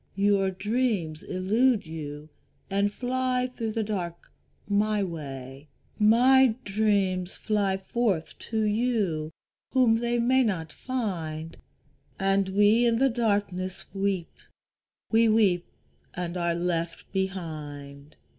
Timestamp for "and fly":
2.71-3.51